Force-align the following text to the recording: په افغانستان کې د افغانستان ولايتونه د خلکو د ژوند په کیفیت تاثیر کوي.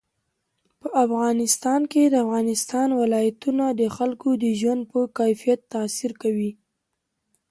په 0.81 0.87
افغانستان 1.05 1.81
کې 1.91 2.03
د 2.07 2.15
افغانستان 2.25 2.87
ولايتونه 3.01 3.65
د 3.79 3.83
خلکو 3.95 4.29
د 4.43 4.45
ژوند 4.59 4.81
په 4.91 4.99
کیفیت 5.19 5.59
تاثیر 5.73 6.11
کوي. 6.21 6.51